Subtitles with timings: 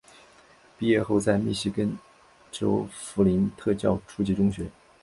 [0.79, 1.95] 毕业后在密西根
[2.51, 4.67] 州弗林特教初级中学。